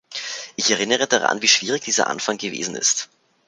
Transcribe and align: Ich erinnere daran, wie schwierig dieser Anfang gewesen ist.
Ich 0.55 0.71
erinnere 0.71 1.05
daran, 1.05 1.43
wie 1.43 1.47
schwierig 1.47 1.83
dieser 1.83 2.07
Anfang 2.07 2.39
gewesen 2.39 2.73
ist. 2.75 3.07